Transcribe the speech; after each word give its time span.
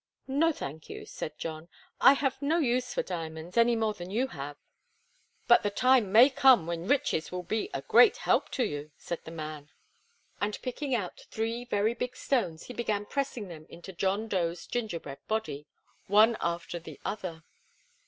"No, 0.25 0.51
thank 0.51 0.89
you," 0.89 1.05
said 1.05 1.37
John. 1.37 1.69
"I 1.99 2.13
have 2.13 2.41
no 2.41 2.57
use 2.57 2.91
for 2.91 3.03
diamonds, 3.03 3.55
any 3.55 3.75
more 3.75 3.93
than 3.93 4.09
you 4.09 4.29
have." 4.29 4.57
"But 5.47 5.61
the 5.61 5.69
time 5.69 6.11
may 6.11 6.31
come 6.31 6.65
when 6.65 6.87
riches 6.87 7.31
will 7.31 7.43
be 7.43 7.69
a 7.71 7.83
great 7.83 8.17
help 8.17 8.49
to 8.53 8.63
you," 8.65 8.89
said 8.97 9.23
the 9.25 9.29
man, 9.29 9.69
and 10.41 10.59
picking 10.63 10.95
out 10.95 11.27
three 11.29 11.65
very 11.65 11.93
big 11.93 12.15
stones 12.15 12.63
he 12.63 12.73
began 12.73 13.05
pressing 13.05 13.47
them 13.47 13.67
into 13.69 13.93
John 13.93 14.27
Dough's 14.27 14.65
gingerbread 14.65 15.19
body, 15.27 15.67
one 16.07 16.35
after 16.41 16.79
the 16.79 16.99
other. 17.05 17.43